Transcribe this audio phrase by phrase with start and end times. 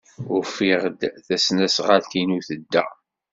[0.35, 2.85] Ufiɣ-d tasnasɣalt-inu tedda.